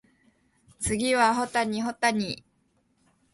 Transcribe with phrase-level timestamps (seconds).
[0.79, 2.43] 次は保谷保谷